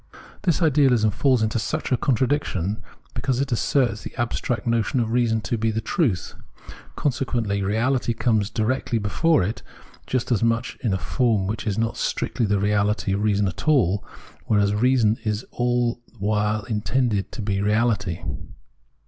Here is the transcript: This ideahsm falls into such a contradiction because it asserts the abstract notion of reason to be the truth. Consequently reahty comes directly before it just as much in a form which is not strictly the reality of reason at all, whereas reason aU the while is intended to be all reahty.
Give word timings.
This 0.41 0.61
ideahsm 0.61 1.13
falls 1.13 1.43
into 1.43 1.59
such 1.59 1.91
a 1.91 1.95
contradiction 1.95 2.81
because 3.13 3.39
it 3.39 3.51
asserts 3.51 4.01
the 4.01 4.15
abstract 4.17 4.65
notion 4.65 4.99
of 4.99 5.11
reason 5.11 5.41
to 5.41 5.59
be 5.59 5.69
the 5.69 5.79
truth. 5.79 6.33
Consequently 6.95 7.61
reahty 7.61 8.17
comes 8.17 8.49
directly 8.49 8.97
before 8.97 9.43
it 9.43 9.61
just 10.07 10.31
as 10.31 10.41
much 10.41 10.75
in 10.81 10.91
a 10.91 10.97
form 10.97 11.45
which 11.45 11.67
is 11.67 11.77
not 11.77 11.97
strictly 11.97 12.47
the 12.47 12.57
reality 12.59 13.13
of 13.13 13.21
reason 13.21 13.47
at 13.47 13.67
all, 13.67 14.03
whereas 14.47 14.73
reason 14.73 15.19
aU 15.23 15.31
the 15.31 15.97
while 16.17 16.63
is 16.63 16.71
intended 16.71 17.31
to 17.33 17.43
be 17.43 17.59
all 17.61 17.67
reahty. 17.67 18.47